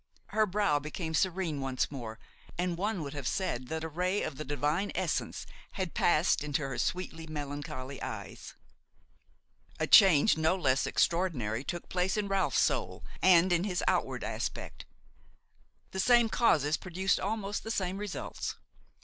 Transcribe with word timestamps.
Her 0.29 0.47
brow 0.47 0.79
became 0.79 1.13
serene 1.13 1.61
once 1.61 1.91
more, 1.91 2.17
and 2.57 2.75
one 2.75 3.03
would 3.03 3.13
have 3.13 3.27
said 3.27 3.67
that 3.67 3.83
a 3.83 3.87
ray 3.87 4.23
of 4.23 4.35
the 4.37 4.43
Divine 4.43 4.91
essence 4.95 5.45
had 5.73 5.93
passed 5.93 6.43
into 6.43 6.63
her 6.63 6.79
sweetly 6.79 7.27
melancholy 7.27 8.01
eyes. 8.01 8.55
A 9.79 9.85
change 9.85 10.37
no 10.37 10.55
less 10.55 10.87
extraordinary 10.87 11.63
took 11.63 11.87
place 11.87 12.17
in 12.17 12.27
Ralph's 12.27 12.57
soul 12.59 13.05
and 13.21 13.53
in 13.53 13.63
his 13.63 13.83
outward 13.87 14.23
aspect; 14.23 14.85
the 15.91 15.99
same 15.99 16.29
causes 16.29 16.77
produced 16.77 17.19
almost 17.19 17.61
the 17.63 17.69
same 17.69 17.99
results. 17.99 18.55